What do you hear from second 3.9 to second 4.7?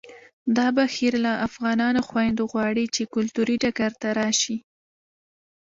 ته راشي